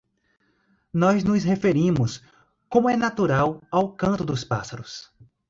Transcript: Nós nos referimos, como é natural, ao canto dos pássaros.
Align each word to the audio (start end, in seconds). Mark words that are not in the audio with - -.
Nós 0.91 1.23
nos 1.23 1.43
referimos, 1.43 2.11
como 2.67 2.89
é 2.89 2.97
natural, 2.97 3.61
ao 3.69 3.93
canto 3.95 4.23
dos 4.25 4.43
pássaros. 4.43 5.11